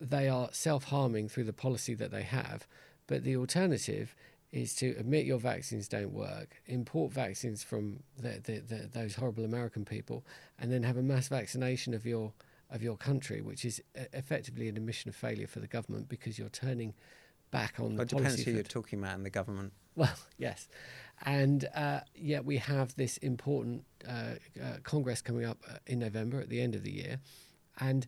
[0.00, 2.66] they are self-harming through the policy that they have,
[3.06, 4.14] but the alternative
[4.50, 9.44] is to admit your vaccines don't work, import vaccines from the, the, the, those horrible
[9.44, 10.24] American people,
[10.58, 12.32] and then have a mass vaccination of your
[12.70, 16.38] of your country, which is uh, effectively an admission of failure for the government because
[16.38, 16.92] you're turning
[17.50, 19.72] back on the it depends who you're talking about in the government.
[19.96, 20.68] Well, yes,
[21.22, 26.40] and uh, yet we have this important uh, uh, Congress coming up uh, in November
[26.40, 27.20] at the end of the year,
[27.80, 28.06] and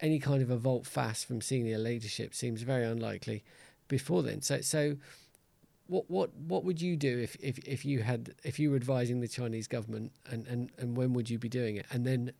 [0.00, 3.44] any kind of a volte face from senior leadership seems very unlikely
[3.88, 4.42] before then.
[4.42, 4.96] So, so
[5.86, 9.20] what what what would you do if, if, if you had if you were advising
[9.20, 11.86] the Chinese government and, and, and when would you be doing it?
[11.90, 12.32] And then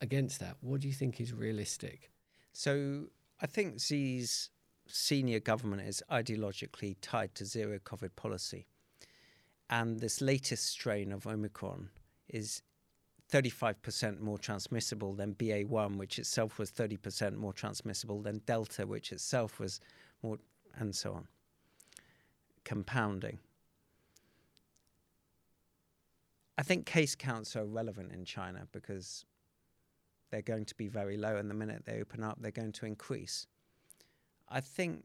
[0.00, 2.10] against that, what do you think is realistic?
[2.52, 3.04] So
[3.40, 4.50] I think Xi's
[4.86, 8.66] senior government is ideologically tied to zero COVID policy.
[9.70, 11.88] And this latest strain of Omicron
[12.28, 12.62] is
[13.32, 19.58] 35% more transmissible than BA1, which itself was 30% more transmissible than Delta, which itself
[19.58, 19.80] was
[20.22, 20.38] more,
[20.76, 21.26] and so on.
[22.64, 23.38] Compounding.
[26.56, 29.24] I think case counts are relevant in China because
[30.30, 32.86] they're going to be very low, and the minute they open up, they're going to
[32.86, 33.46] increase.
[34.48, 35.04] I think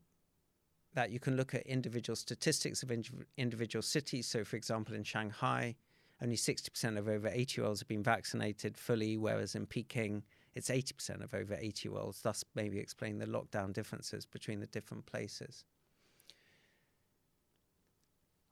[0.93, 2.91] that you can look at individual statistics of
[3.37, 4.27] individual cities.
[4.27, 5.75] So, for example, in Shanghai,
[6.21, 10.23] only 60% of over 80 year olds have been vaccinated fully, whereas in Peking,
[10.55, 14.67] it's 80% of over 80 year olds, thus, maybe explain the lockdown differences between the
[14.67, 15.63] different places.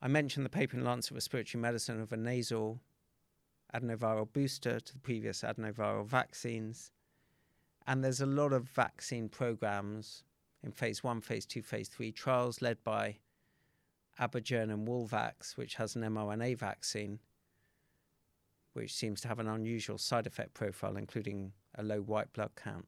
[0.00, 2.80] I mentioned the paper in Lancet Respiratory Medicine of a nasal
[3.74, 6.92] adenoviral booster to the previous adenoviral vaccines.
[7.86, 10.22] And there's a lot of vaccine programs
[10.62, 13.16] in phase one, phase two, phase three trials led by
[14.20, 17.20] Abogen and Walvax, which has an mRNA vaccine,
[18.72, 22.86] which seems to have an unusual side effect profile, including a low white blood count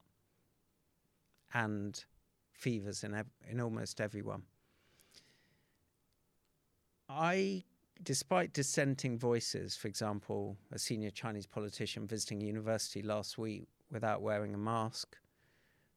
[1.54, 2.04] and
[2.52, 4.42] fevers in, ev- in almost everyone.
[7.08, 7.64] I,
[8.02, 14.54] despite dissenting voices, for example, a senior Chinese politician visiting university last week without wearing
[14.54, 15.16] a mask,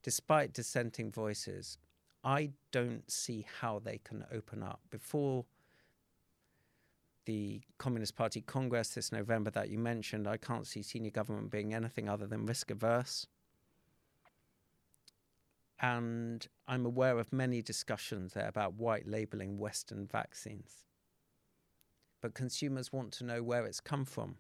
[0.04, 1.78] despite dissenting voices,
[2.24, 4.82] I don't see how they can open up.
[4.92, 5.46] Before
[7.26, 11.74] the Communist Party Congress this November that you mentioned, I can't see senior government being
[11.74, 13.28] anything other than risk averse.
[15.80, 20.86] And I'm aware of many discussions there about white labeling Western vaccines.
[22.22, 24.36] But consumers want to know where it's come from.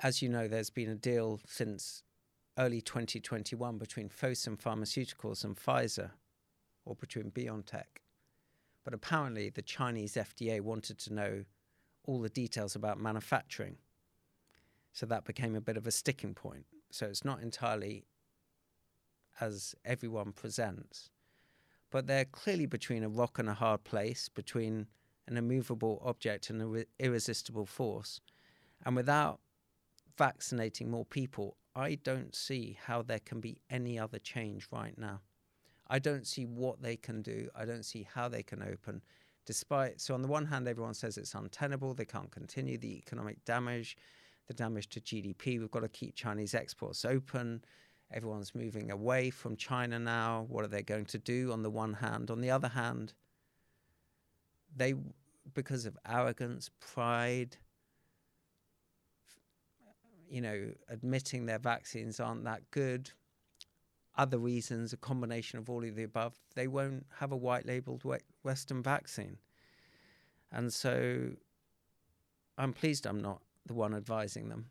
[0.00, 2.02] As you know, there's been a deal since
[2.58, 6.10] early 2021 between Fosun Pharmaceuticals and Pfizer,
[6.84, 8.02] or between BioNTech.
[8.84, 11.44] But apparently, the Chinese FDA wanted to know
[12.04, 13.76] all the details about manufacturing.
[14.92, 16.66] So that became a bit of a sticking point.
[16.90, 18.06] So it's not entirely
[19.40, 21.10] as everyone presents.
[21.90, 24.86] But they're clearly between a rock and a hard place, between
[25.26, 28.20] an immovable object and an irresistible force.
[28.84, 29.40] And without
[30.16, 35.20] vaccinating more people, I don't see how there can be any other change right now.
[35.88, 37.48] I don't see what they can do.
[37.54, 39.00] I don't see how they can open.
[39.46, 43.44] Despite, so on the one hand, everyone says it's untenable, they can't continue the economic
[43.44, 43.96] damage,
[44.48, 45.60] the damage to GDP.
[45.60, 47.62] We've got to keep Chinese exports open.
[48.12, 50.46] Everyone's moving away from China now.
[50.48, 52.28] What are they going to do on the one hand?
[52.28, 53.14] On the other hand,
[54.76, 54.94] they,
[55.54, 57.56] because of arrogance, pride,
[60.30, 63.10] you know, admitting their vaccines aren't that good,
[64.16, 68.02] other reasons, a combination of all of the above, they won't have a white labeled
[68.42, 69.38] Western vaccine.
[70.50, 71.30] And so
[72.56, 74.66] I'm pleased I'm not the one advising them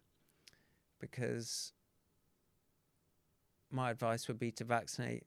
[1.00, 1.72] because
[3.72, 5.24] my advice would be to vaccinate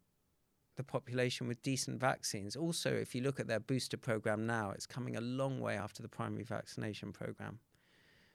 [0.77, 2.57] the population with decent vaccines.
[2.57, 6.03] Also, if you look at their booster program now, it's coming a long way after
[6.03, 7.59] the primary vaccination program.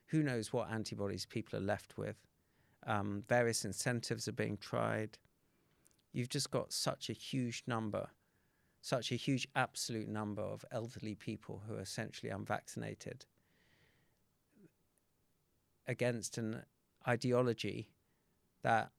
[0.08, 2.18] Who knows what antibodies people are left with?
[2.86, 5.18] Um, various incentives are being tried.
[6.13, 8.10] You've just got such a huge number,
[8.82, 13.26] such a huge absolute number of elderly people who are essentially unvaccinated
[15.88, 16.63] against an
[17.08, 17.89] ideology
[18.63, 18.91] that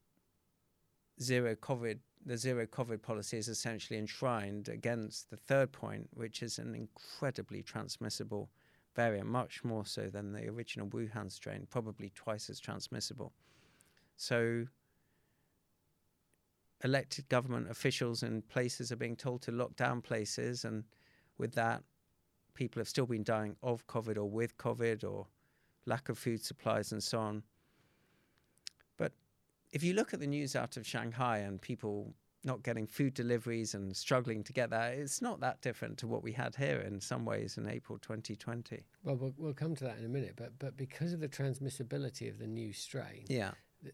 [1.20, 6.58] zero COVID, the zero COVID policy is essentially enshrined against the third point, which is
[6.58, 8.50] an incredibly transmissible
[8.96, 13.32] variant, much more so than the original Wuhan strain, probably twice as transmissible.
[14.16, 14.66] So,
[16.82, 20.84] elected government officials in places are being told to lock down places, and
[21.38, 21.82] with that,
[22.54, 25.26] people have still been dying of COVID or with COVID or
[25.84, 27.42] lack of food supplies and so on.
[28.96, 29.12] But
[29.72, 32.14] if you look at the news out of Shanghai and people
[32.46, 36.22] not getting food deliveries and struggling to get that, it's not that different to what
[36.22, 38.84] we had here in some ways in April 2020.
[39.04, 42.30] Well, we'll, we'll come to that in a minute, but but because of the transmissibility
[42.30, 43.50] of the new strain, yeah,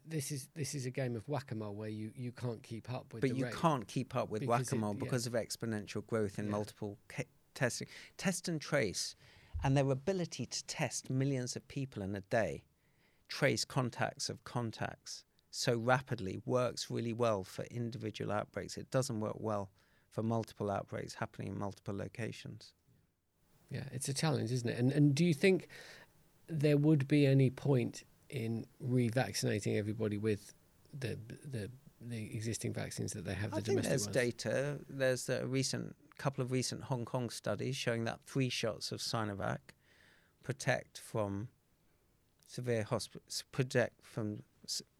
[0.07, 3.21] this is this is a game of whack-a-mole where you, you can't keep up with.
[3.21, 3.55] But you rate.
[3.55, 5.03] can't keep up with whack-a-mole it, yeah.
[5.03, 6.51] because of exponential growth in yeah.
[6.51, 7.23] multiple ca-
[7.55, 7.87] testing,
[8.17, 9.15] test and trace
[9.63, 12.63] and their ability to test millions of people in a day,
[13.29, 15.23] trace contacts of contacts
[15.55, 18.75] so rapidly works really well for individual outbreaks.
[18.75, 19.69] It doesn't work well
[20.09, 22.73] for multiple outbreaks happening in multiple locations.
[23.69, 24.79] Yeah, it's a challenge, isn't it?
[24.79, 25.67] And and do you think
[26.47, 30.55] there would be any point in revaccinating everybody with
[30.91, 31.69] the the
[32.01, 33.51] the existing vaccines that they have?
[33.51, 34.15] The I think there's ones?
[34.15, 34.79] data.
[34.89, 39.59] There's a recent couple of recent Hong Kong studies showing that three shots of Sinovac
[40.41, 41.49] protect from
[42.47, 44.41] severe hospital protect from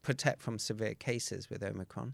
[0.02, 2.14] protect from severe cases with Omicron.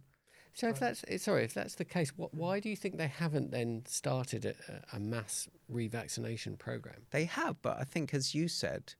[0.54, 3.08] So if that's eh, sorry, if that's the case, what, why do you think they
[3.08, 4.56] haven't then started a,
[4.94, 7.06] a mass revaccination program?
[7.12, 8.96] They have, but I think, as you said,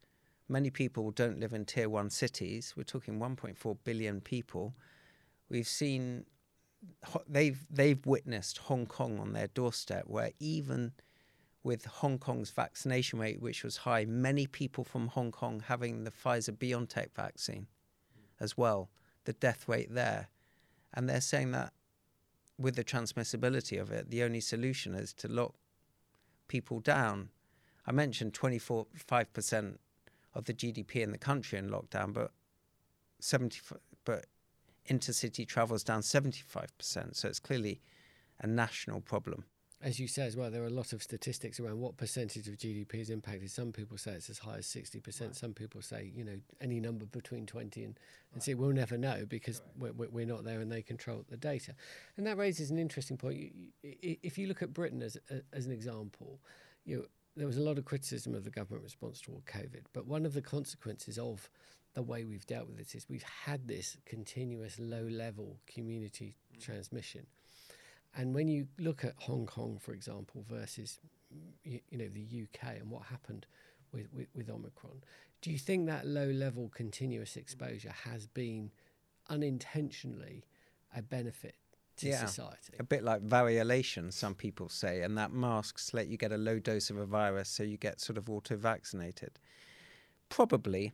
[0.48, 2.74] many people don't live in tier one cities.
[2.78, 4.76] We're talking 1.4 billion people.
[5.50, 6.26] We've seen
[7.28, 10.94] they've they've witnessed Hong Kong on their doorstep, where even
[11.64, 16.12] with Hong Kong's vaccination rate, which was high, many people from Hong Kong having the
[16.12, 17.68] Pfizer BioNTech vaccine
[18.40, 18.90] as well,
[19.26, 20.30] the death rate there,
[20.94, 21.74] and they're saying that
[22.58, 25.56] with the transmissibility of it, the only solution is to lock
[26.48, 27.30] people down.
[27.88, 29.78] I mentioned 24.5%
[30.34, 32.32] of the GDP in the country in lockdown, but
[33.20, 33.60] 70,
[34.04, 34.26] but
[34.90, 37.16] intercity travel is down 75%.
[37.16, 37.82] So it's clearly
[38.40, 39.46] a national problem.
[39.82, 42.58] As you say as well, there are a lot of statistics around what percentage of
[42.58, 43.50] GDP is impacted.
[43.50, 45.22] Some people say it's as high as 60%.
[45.22, 45.36] Right.
[45.36, 47.98] Some people say, you know, any number between 20 and, and
[48.34, 48.44] right.
[48.44, 51.76] see, we'll never know because we're, we're not there and they control the data.
[52.18, 53.54] And that raises an interesting point.
[53.82, 55.18] If you look at Britain as,
[55.54, 56.42] as an example,
[56.84, 57.06] you know,
[57.38, 60.34] there was a lot of criticism of the government response toward COVID, but one of
[60.34, 61.50] the consequences of
[61.94, 66.62] the way we've dealt with it is we've had this continuous low level community mm.
[66.62, 67.26] transmission.
[68.16, 71.00] And when you look at Hong Kong, for example, versus
[71.64, 73.46] you, you know the UK and what happened
[73.94, 75.04] with, with, with, Omicron,
[75.42, 78.72] do you think that low level continuous exposure has been
[79.30, 80.46] unintentionally
[80.96, 81.56] a benefit
[81.98, 82.74] to yeah, society?
[82.80, 86.60] A bit like variolation, some people say, and that masks let you get a low
[86.60, 89.40] dose of a virus so you get sort of auto vaccinated.
[90.30, 90.94] Probably.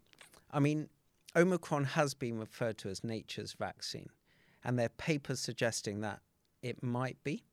[0.51, 0.89] I mean,
[1.35, 4.09] Omicron has been referred to as nature's vaccine,
[4.63, 6.19] and there are papers suggesting that
[6.65, 7.43] it might be,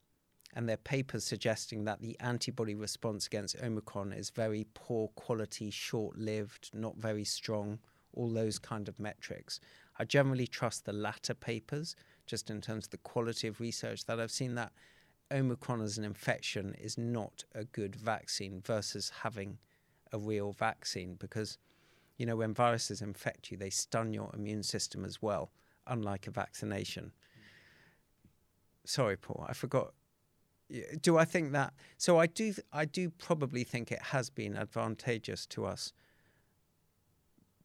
[0.55, 5.71] and there are papers suggesting that the antibody response against Omicron is very poor quality,
[5.71, 7.79] short lived, not very strong,
[8.15, 9.61] all those kind of metrics.
[9.99, 11.95] I generally trust the latter papers,
[12.25, 14.73] just in terms of the quality of research that I've seen that
[15.31, 19.59] Omicron as an infection is not a good vaccine versus having
[20.11, 21.59] a real vaccine because
[22.17, 25.51] you know, when viruses infect you, they stun your immune system as well,
[25.87, 27.13] unlike a vaccination.
[28.85, 29.93] Sorry, Paul, I forgot.
[31.01, 31.75] Do I think that?
[31.99, 32.55] So I do.
[32.73, 35.93] I do probably think it has been advantageous to us,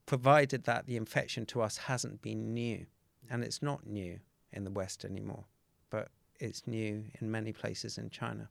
[0.06, 2.86] provided that the infection to us hasn't been new,
[3.30, 4.20] and it's not new.
[4.54, 5.46] in the West anymore,
[5.90, 6.10] but
[6.40, 8.50] it's new in many places in China.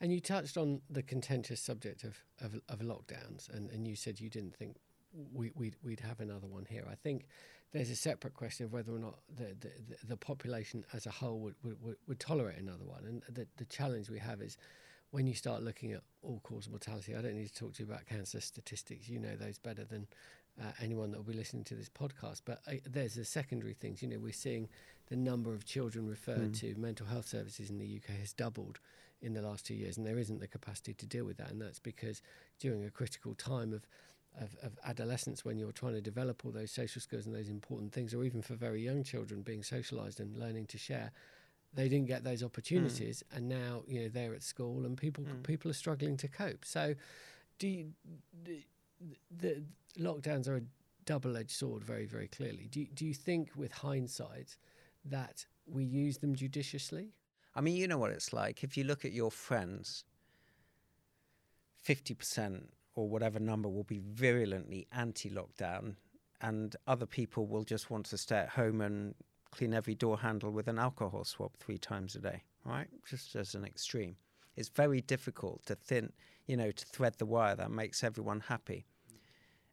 [0.00, 4.20] And you touched on the contentious subject of, of, of lockdowns, and, and you said
[4.20, 4.76] you didn't think
[5.32, 6.86] we, we'd, we'd have another one here.
[6.90, 7.26] I think
[7.72, 9.70] there's a separate question of whether or not the, the,
[10.08, 13.04] the population as a whole would, would, would tolerate another one.
[13.04, 14.56] And the, the challenge we have is
[15.10, 17.88] when you start looking at all cause mortality, I don't need to talk to you
[17.88, 19.08] about cancer statistics.
[19.08, 20.06] You know those better than
[20.60, 22.42] uh, anyone that will be listening to this podcast.
[22.44, 24.02] But uh, there's the secondary things.
[24.02, 24.68] You know, we're seeing
[25.08, 26.60] the number of children referred mm.
[26.60, 28.78] to mental health services in the UK has doubled
[29.20, 31.50] in the last two years, and there isn't the capacity to deal with that.
[31.50, 32.22] And that's because
[32.58, 33.86] during a critical time of
[34.40, 37.92] of, of adolescence when you're trying to develop all those social skills and those important
[37.92, 41.12] things, or even for very young children being socialized and learning to share,
[41.74, 43.36] they didn't get those opportunities, mm.
[43.36, 45.42] and now you know they're at school and people mm.
[45.42, 46.64] people are struggling to cope.
[46.64, 46.94] So,
[47.58, 47.92] do you,
[48.44, 48.64] the,
[49.30, 49.62] the
[49.98, 50.62] lockdowns are a
[51.04, 52.68] double-edged sword, very very clearly.
[52.70, 54.56] Do do you think, with hindsight,
[55.04, 57.12] that we use them judiciously?
[57.54, 58.62] I mean, you know what it's like.
[58.62, 60.04] If you look at your friends,
[61.76, 65.94] fifty percent or whatever number will be virulently anti-lockdown,
[66.40, 69.14] and other people will just want to stay at home and
[69.52, 72.88] clean every door handle with an alcohol swab three times a day, right?
[73.08, 74.16] Just as an extreme.
[74.56, 76.12] It's very difficult to thin,
[76.48, 78.84] you know, to thread the wire that makes everyone happy.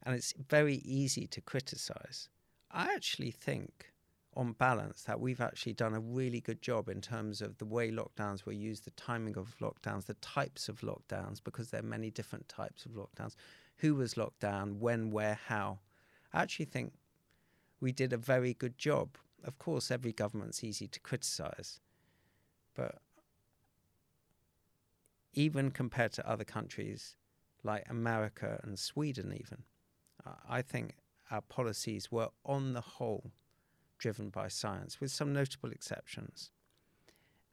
[0.03, 2.29] And it's very easy to criticize.
[2.69, 3.91] I actually think,
[4.35, 7.91] on balance, that we've actually done a really good job in terms of the way
[7.91, 12.11] lockdowns were used, the timing of lockdowns, the types of lockdowns, because there are many
[12.11, 13.35] different types of lockdowns.
[13.77, 15.79] Who was locked down, when, where, how.
[16.33, 16.93] I actually think
[17.79, 21.79] we did a very good job of course, every government's easy to criticize,
[22.73, 22.99] but
[25.33, 27.15] even compared to other countries
[27.63, 29.63] like America and Sweden, even,
[30.49, 30.95] I think
[31.31, 33.31] our policies were on the whole
[33.97, 36.51] driven by science, with some notable exceptions.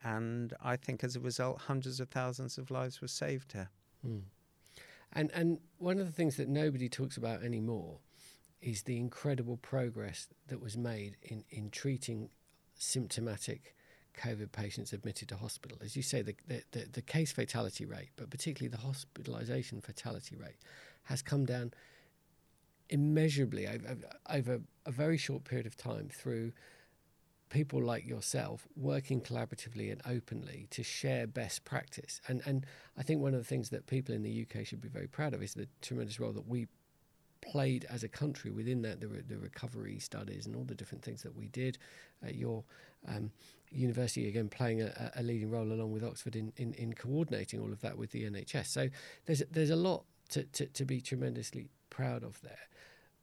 [0.05, 3.71] And I think as a result, hundreds of thousands of lives were saved here.
[4.07, 4.23] Mm.
[5.13, 7.99] And and one of the things that nobody talks about anymore
[8.61, 12.31] is the incredible progress that was made in, in treating
[12.75, 13.75] symptomatic
[14.17, 15.79] COVID patients admitted to hospital.
[15.83, 20.59] As you say, the, the, the case fatality rate, but particularly the hospitalisation fatality rate,
[21.05, 21.73] has come down
[22.93, 23.97] immeasurably over,
[24.29, 26.53] over a very short period of time through
[27.49, 32.21] people like yourself working collaboratively and openly to share best practice.
[32.29, 32.67] And and
[32.97, 35.35] I think one of the things that people in the UK should be very proud
[35.35, 36.67] of is the tremendous role that we
[37.43, 41.03] played as a country within that the, re- the recovery studies and all the different
[41.03, 41.77] things that we did
[42.25, 42.63] at your
[43.09, 43.33] um,
[43.71, 47.73] university again playing a, a, leading role along with Oxford in, in, in, coordinating all
[47.73, 48.89] of that with the NHS so
[49.27, 52.69] there's there's a lot to, to, to be tremendously proud of there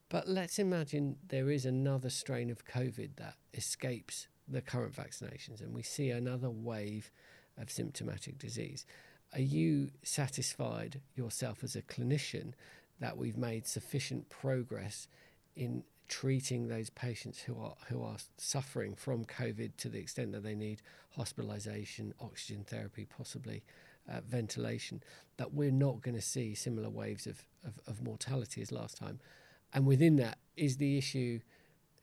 [0.09, 5.73] but let's imagine there is another strain of COVID that escapes the current vaccinations and
[5.73, 7.11] we see another wave
[7.57, 8.85] of symptomatic disease.
[9.33, 12.53] Are you satisfied yourself as a clinician
[12.99, 15.07] that we've made sufficient progress
[15.55, 20.41] in treating those patients who are who are suffering from COVID to the extent that
[20.41, 20.81] they need
[21.15, 23.63] hospitalisation, oxygen therapy, possibly
[24.09, 25.03] uh, ventilation,
[25.37, 29.19] that we're not going to see similar waves of, of, of mortality as last time.
[29.73, 31.39] And within that, is the issue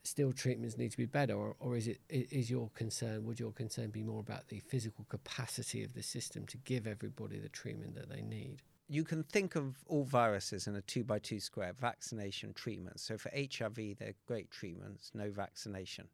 [0.04, 3.24] still treatments need to be better, or, or is it is your concern?
[3.26, 7.38] Would your concern be more about the physical capacity of the system to give everybody
[7.38, 8.62] the treatment that they need?
[8.88, 13.00] you can think of all viruses in a two by two square vaccination treatment.
[13.00, 16.08] So for HIV, they're great treatments, no vaccination.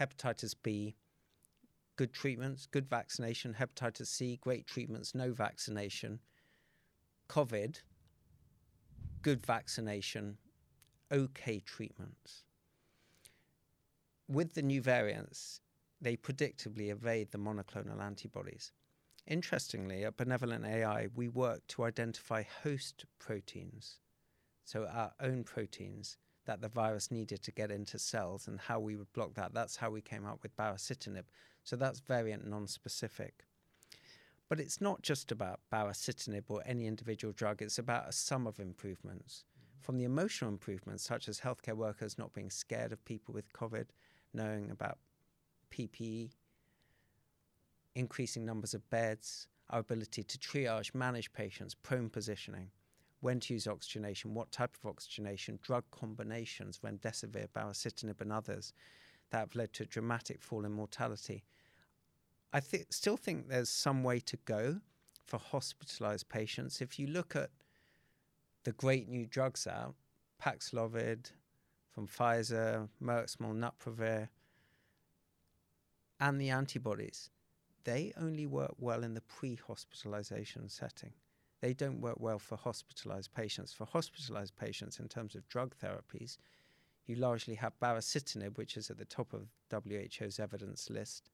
[0.00, 0.96] Hepatitis B,
[1.96, 3.56] good treatments, good vaccination.
[3.58, 6.20] Hepatitis C, great treatments, no vaccination.
[7.28, 7.80] COVID,
[9.22, 10.36] good vaccination,
[11.10, 12.44] okay treatments.
[14.28, 15.60] With the new variants,
[16.00, 18.72] they predictably evade the monoclonal antibodies.
[19.26, 24.00] Interestingly, at BenevolentAI, we work to identify host proteins,
[24.64, 28.96] so our own proteins that the virus needed to get into cells and how we
[28.96, 29.54] would block that.
[29.54, 31.24] That's how we came up with baricitinib.
[31.64, 33.44] So that's variant non-specific.
[34.48, 38.60] But it's not just about baricitinib or any individual drug, it's about a sum of
[38.60, 39.44] improvements.
[39.80, 43.86] From the emotional improvements, such as healthcare workers not being scared of people with COVID,
[44.34, 44.98] knowing about
[45.70, 46.32] PPE,
[47.94, 52.70] increasing numbers of beds, our ability to triage, manage patients, prone positioning,
[53.20, 58.72] when to use oxygenation, what type of oxygenation, drug combinations, remdesivir, baricitinib, and others
[59.32, 61.42] that have led to a dramatic fall in mortality.
[62.52, 64.80] I th- still think there's some way to go
[65.26, 66.82] for hospitalized patients.
[66.82, 67.50] If you look at
[68.64, 69.94] the great new drugs out,
[70.40, 71.32] Paxlovid
[71.90, 74.28] from Pfizer, Merck's Molnupiravir,
[76.20, 77.30] and the antibodies,
[77.84, 81.14] they only work well in the pre hospitalization setting.
[81.62, 83.72] They don't work well for hospitalized patients.
[83.72, 86.36] For hospitalized patients, in terms of drug therapies,
[87.06, 91.30] you largely have baricitinib, which is at the top of WHO's evidence list,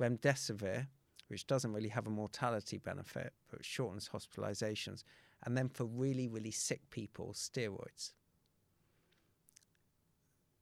[0.00, 0.86] remdesivir,
[1.28, 5.04] which doesn't really have a mortality benefit but shortens hospitalizations,
[5.44, 8.12] and then for really, really sick people, steroids.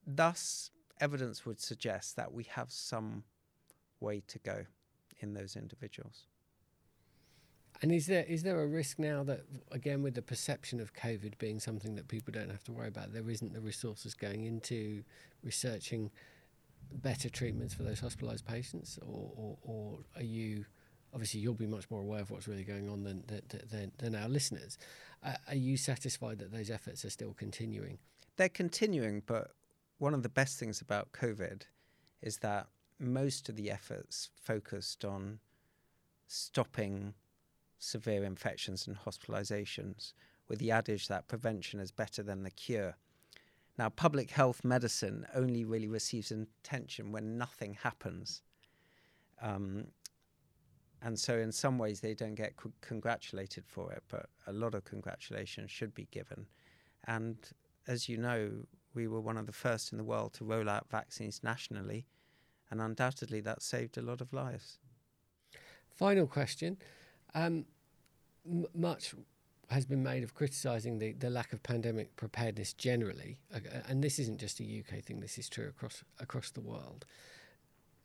[0.07, 0.71] Thus,
[1.01, 3.25] evidence would suggest that we have some
[4.01, 4.67] way to go
[5.21, 6.27] in those individuals.
[7.83, 9.41] And is there is there a risk now that
[9.73, 13.13] again with the perception of COVID being something that people don't have to worry about,
[13.13, 15.03] there isn't the resources going into
[15.43, 16.13] researching
[16.93, 20.65] better treatments for those hospitalised patients, or, or, or, are you?
[21.15, 23.25] Obviously, you'll be much more aware of what's really going on than
[23.71, 24.79] than, than our listeners.
[25.23, 27.99] Uh, are you satisfied that those efforts are still continuing?
[28.37, 29.51] They're continuing, but
[29.99, 31.63] one of the best things about COVID
[32.23, 32.69] is that
[32.99, 35.41] most of the efforts focused on
[36.29, 37.15] stopping
[37.83, 40.13] severe infections and hospitalizations
[40.49, 42.97] with the adage that prevention is better than the cure.
[43.79, 48.43] Now, public health medicine only really receives attention when nothing happens.
[49.41, 49.87] Um,
[51.01, 54.75] and so, in some ways, they don't get c- congratulated for it, but a lot
[54.75, 56.47] of congratulations should be given.
[57.09, 57.37] And
[57.89, 58.51] as you know,
[58.95, 62.07] we were one of the first in the world to roll out vaccines nationally,
[62.71, 64.79] and undoubtedly that saved a lot of lives.
[65.97, 66.77] Final question.
[67.35, 67.65] Um,
[68.47, 69.15] m- much
[69.71, 74.19] has been made of criticising the, the lack of pandemic preparedness generally, uh, and this
[74.19, 75.21] isn't just a UK thing.
[75.21, 77.07] This is true across across the world.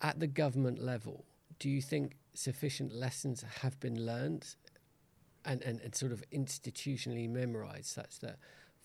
[0.01, 1.25] At the government level,
[1.59, 4.55] do you think sufficient lessons have been learned
[5.43, 8.37] and, and, and sort of institutionally memorised such that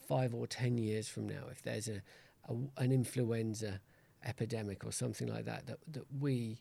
[0.08, 2.02] five or ten years from now, if there's a,
[2.48, 3.80] a an influenza
[4.24, 6.60] epidemic or something like that, that that we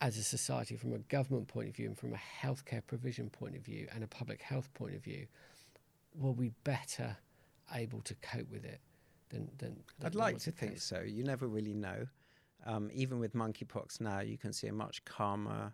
[0.00, 3.56] as a society, from a government point of view and from a healthcare provision point
[3.56, 5.26] of view and a public health point of view,
[6.14, 7.16] will we be better
[7.74, 8.80] able to cope with it
[9.28, 9.48] than.
[9.58, 11.00] than, than I'd like to think so.
[11.00, 12.06] You never really know.
[12.66, 15.72] Um, even with monkeypox now, you can see a much calmer,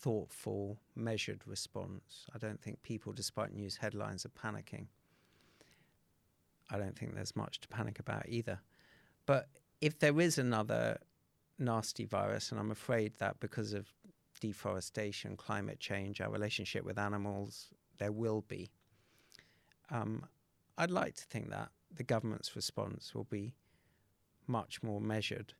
[0.00, 2.26] thoughtful, measured response.
[2.34, 4.86] I don't think people, despite news headlines, are panicking.
[6.70, 8.60] I don't think there's much to panic about either.
[9.26, 9.48] But
[9.80, 10.98] if there is another
[11.62, 13.86] nasty virus, and I'm afraid that because of
[14.40, 18.70] deforestation, climate change, our relationship with animals, there will be.
[19.90, 20.26] Um,
[20.76, 23.54] I'd like to think that the government's response will be
[24.46, 25.54] much more measured.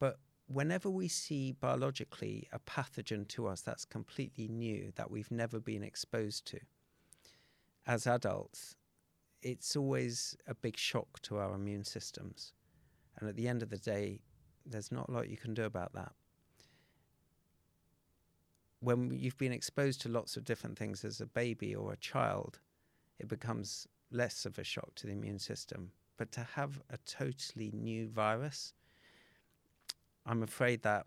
[0.00, 5.60] But whenever we see biologically a pathogen to us that's completely new, that we've never
[5.60, 6.60] been exposed to,
[7.86, 8.74] as adults,
[9.42, 12.52] it's always a big shock to our immune systems.
[13.18, 14.20] And at the end of the day,
[14.68, 16.12] there's not a lot you can do about that.
[18.80, 22.60] When you've been exposed to lots of different things as a baby or a child,
[23.18, 25.90] it becomes less of a shock to the immune system.
[26.16, 28.72] But to have a totally new virus,
[30.26, 31.06] I'm afraid that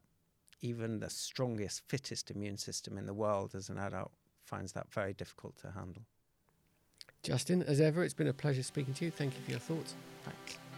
[0.61, 4.11] even the strongest, fittest immune system in the world as an adult
[4.43, 6.03] finds that very difficult to handle.
[7.23, 9.11] Justin, as ever, it's been a pleasure speaking to you.
[9.11, 9.93] Thank you for your thoughts.
[10.23, 10.70] Thanks.